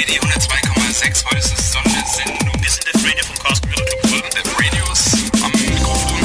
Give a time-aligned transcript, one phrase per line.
[0.00, 1.24] Lady 102,6.
[1.26, 2.54] Heute ist es Sondersendung.
[2.58, 5.00] Wir sind Def Radio vom Chaos Computer Club Def Death Radios
[5.44, 6.20] am Mikrofon.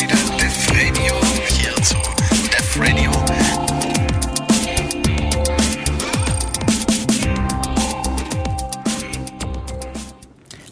[0.00, 1.14] Wieder Def Radio
[1.46, 1.94] hier zu
[2.50, 3.12] Def Radio.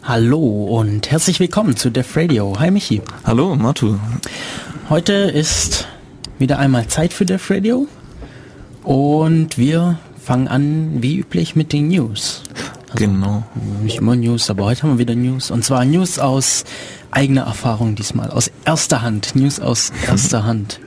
[0.03, 2.59] Hallo und herzlich willkommen zu Def Radio.
[2.59, 3.01] Hi Michi.
[3.23, 3.97] Hallo Matu.
[4.89, 5.87] Heute ist
[6.39, 7.87] wieder einmal Zeit für Def Radio
[8.83, 12.43] und wir fangen an wie üblich mit den News.
[12.91, 13.43] Also genau.
[13.81, 15.51] Nicht immer News, aber heute haben wir wieder News.
[15.51, 16.65] Und zwar News aus
[17.09, 19.35] eigener Erfahrung diesmal, aus erster Hand.
[19.35, 20.79] News aus erster Hand.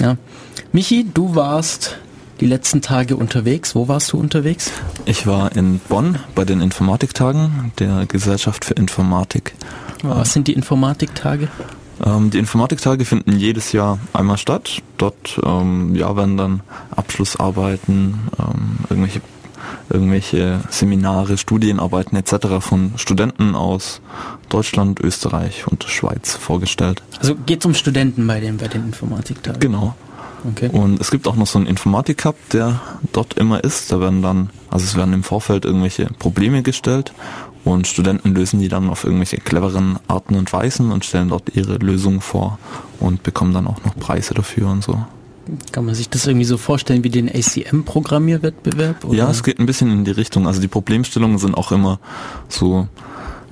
[0.00, 0.16] Ja.
[0.72, 1.96] Michi, du warst
[2.40, 3.74] die letzten Tage unterwegs.
[3.74, 4.70] Wo warst du unterwegs?
[5.04, 9.54] Ich war in Bonn bei den Informatiktagen der Gesellschaft für Informatik.
[10.02, 11.48] Was sind die Informatiktage?
[12.04, 14.82] Ähm, die Informatiktage finden jedes Jahr einmal statt.
[14.98, 16.60] Dort ähm, ja, werden dann
[16.94, 19.20] Abschlussarbeiten, ähm, irgendwelche,
[19.88, 22.60] irgendwelche Seminare, Studienarbeiten etc.
[22.60, 24.00] von Studenten aus
[24.48, 27.02] Deutschland, Österreich und Schweiz vorgestellt.
[27.18, 29.60] Also geht es um Studenten bei den, bei den Informatiktagen?
[29.60, 29.94] Genau.
[30.48, 30.70] Okay.
[30.72, 32.80] Und es gibt auch noch so einen Informatik-Cup, der
[33.12, 33.92] dort immer ist.
[33.92, 37.12] Da werden dann, also es werden im Vorfeld irgendwelche Probleme gestellt
[37.64, 41.76] und Studenten lösen die dann auf irgendwelche cleveren Arten und Weisen und stellen dort ihre
[41.76, 42.58] Lösungen vor
[43.00, 45.04] und bekommen dann auch noch Preise dafür und so.
[45.72, 49.04] Kann man sich das irgendwie so vorstellen wie den ACM-Programmierwettbewerb?
[49.12, 50.46] Ja, es geht ein bisschen in die Richtung.
[50.46, 51.98] Also die Problemstellungen sind auch immer
[52.48, 52.88] so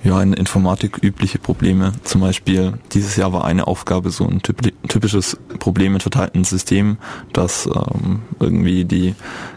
[0.05, 1.93] ja, in Informatik übliche Probleme.
[2.05, 6.98] Zum Beispiel dieses Jahr war eine Aufgabe so ein typisches Problem mit verteilten Systemen,
[7.33, 9.15] dass ähm, irgendwie die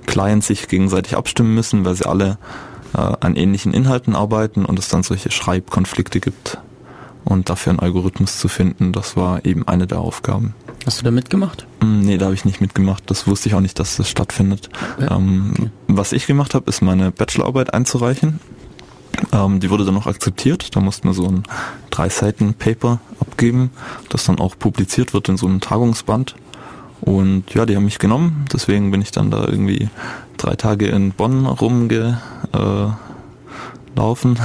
[0.08, 2.40] Clients sich gegenseitig abstimmen müssen, weil sie alle
[2.94, 6.58] äh, an ähnlichen Inhalten arbeiten und es dann solche Schreibkonflikte gibt.
[7.24, 10.56] Und dafür einen Algorithmus zu finden, das war eben eine der Aufgaben.
[10.88, 11.68] Hast du da mitgemacht?
[11.80, 13.04] Mm, nee, da habe ich nicht mitgemacht.
[13.12, 14.70] Das wusste ich auch nicht, dass das stattfindet.
[15.00, 15.70] Ja, ähm, okay.
[15.88, 18.40] Was ich gemacht habe, ist meine Bachelorarbeit einzureichen
[19.32, 20.76] ähm, die wurde dann noch akzeptiert.
[20.76, 21.44] Da mussten wir so ein
[21.90, 23.72] drei Seiten Paper abgeben,
[24.10, 26.36] das dann auch publiziert wird in so einem Tagungsband.
[27.02, 28.46] Und ja, die haben mich genommen.
[28.54, 29.90] Deswegen bin ich dann da irgendwie
[30.38, 32.20] drei Tage in Bonn rumgelaufen.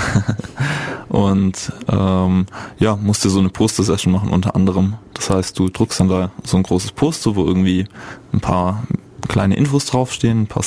[1.09, 2.47] und ähm,
[2.79, 4.95] ja, musste so eine Poster-Session machen unter anderem.
[5.15, 7.87] Das heißt, du druckst dann da so ein großes Poster, wo irgendwie
[8.33, 8.85] ein paar
[9.29, 10.63] kleine Infos draufstehen, ein paar